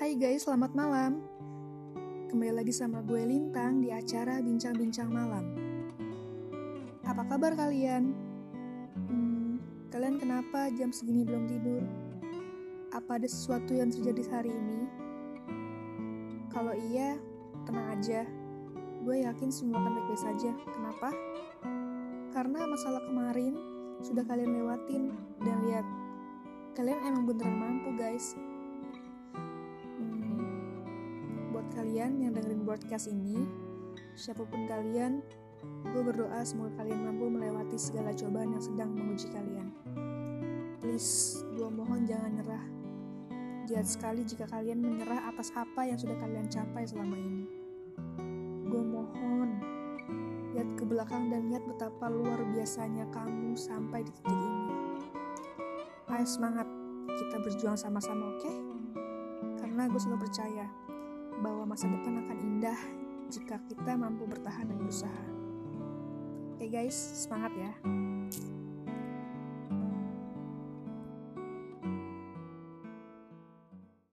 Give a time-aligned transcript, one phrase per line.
[0.00, 1.20] Hai guys, selamat malam.
[2.32, 5.44] Kembali lagi sama gue Lintang di acara Bincang-Bincang Malam.
[7.04, 8.16] Apa kabar kalian?
[8.96, 9.60] Hmm,
[9.92, 11.84] kalian kenapa jam segini belum tidur?
[12.96, 14.88] Apa ada sesuatu yang terjadi hari ini?
[16.48, 17.20] Kalau iya,
[17.68, 18.24] tenang aja.
[19.04, 20.56] Gue yakin semua akan baik-baik saja.
[20.80, 21.12] Kenapa?
[22.32, 23.52] Karena masalah kemarin
[24.00, 25.12] sudah kalian lewatin
[25.44, 25.84] dan lihat
[26.72, 28.32] kalian emang beneran mampu guys
[31.80, 33.40] kalian yang dengerin broadcast ini,
[34.12, 35.24] siapa pun kalian,
[35.64, 39.72] gue berdoa semoga kalian mampu melewati segala cobaan yang sedang menguji kalian.
[40.84, 42.64] Please, gue mohon jangan nyerah.
[43.64, 47.48] Jahat sekali jika kalian menyerah atas apa yang sudah kalian capai selama ini.
[48.68, 49.48] Gue mohon,
[50.52, 54.68] lihat ke belakang dan lihat betapa luar biasanya kamu sampai di titik ini.
[56.12, 56.68] Ayo semangat,
[57.08, 58.44] kita berjuang sama-sama, oke?
[58.44, 58.56] Okay?
[59.64, 60.68] Karena gue selalu percaya,
[61.40, 62.78] bahwa masa depan akan indah
[63.32, 65.24] jika kita mampu bertahan dan berusaha.
[66.56, 67.72] Oke okay guys, semangat ya!